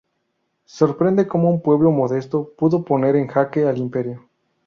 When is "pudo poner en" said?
2.57-3.27